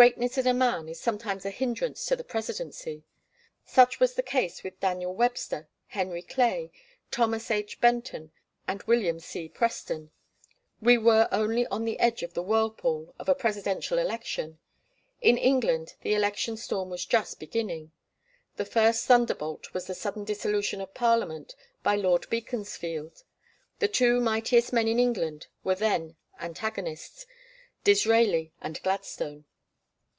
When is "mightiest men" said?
24.18-24.88